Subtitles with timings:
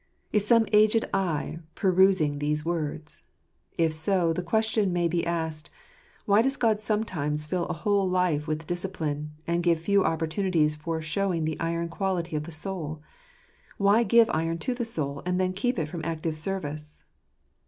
[0.31, 3.21] Is some aged eye perusing these words?
[3.77, 5.69] If so, the question may be asked,
[6.25, 11.03] Why does God sometimes fill a whole life with discipline, and give few opportunities for
[11.03, 13.03] showing the iron quality of the soul?
[13.77, 17.03] Why give iron to the soul, and then keep it from active service?